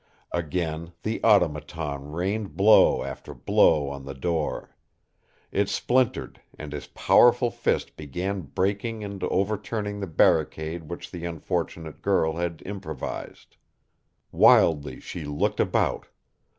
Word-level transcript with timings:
Again 0.31 0.93
the 1.03 1.23
Automaton 1.23 2.11
rained 2.11 2.57
blow 2.57 3.03
after 3.03 3.35
blow 3.35 3.87
on 3.89 4.03
the 4.03 4.15
door. 4.15 4.75
It 5.51 5.69
splintered, 5.69 6.41
and 6.57 6.73
his 6.73 6.87
powerful 6.87 7.51
fist 7.51 7.95
began 7.97 8.41
breaking 8.41 9.03
and 9.03 9.23
overturning 9.23 9.99
the 9.99 10.07
barricade 10.07 10.89
which 10.89 11.11
the 11.11 11.25
unfortunate 11.27 12.01
girl 12.01 12.37
had 12.37 12.63
improvised. 12.65 13.57
Wildly 14.31 14.99
she 14.99 15.23
looked 15.23 15.59
about. 15.59 16.07